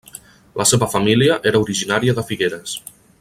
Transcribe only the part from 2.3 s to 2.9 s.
Figueres.